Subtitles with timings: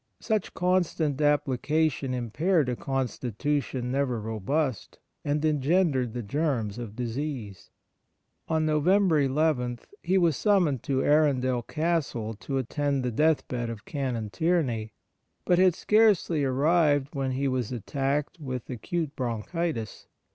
[0.19, 7.69] Such constant application impaired a constitution never robust, and engendered the germs of disease.
[8.47, 13.85] On November ii he was summoned to Arundel Castle to attend the death bed of
[13.85, 14.93] Canon Tierney,
[15.45, 20.07] but had scarcely arrived when he was attacked with acute bron chitis.